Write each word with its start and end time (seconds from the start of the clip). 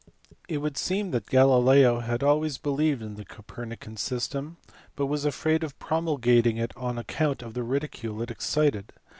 It 0.49 0.57
would 0.63 0.77
seem 0.79 1.11
that 1.11 1.27
Galileo 1.29 1.99
had 1.99 2.23
always 2.23 2.57
believed 2.57 3.03
in 3.03 3.17
the 3.17 3.23
Copernican 3.23 3.97
system, 3.97 4.57
but 4.95 5.05
was 5.05 5.25
afraid 5.25 5.61
of 5.63 5.77
promulgating 5.77 6.57
it 6.57 6.75
on 6.75 6.97
account 6.97 7.43
of 7.43 7.53
the 7.53 7.61
ridicule 7.61 8.19
it 8.23 8.31
excited. 8.31 8.93